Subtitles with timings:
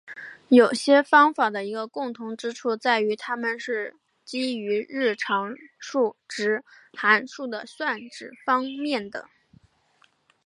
[0.47, 6.63] 有些方法的一个共同之处在于它们是基于日常数值
[6.97, 9.29] 函数的算子方面的。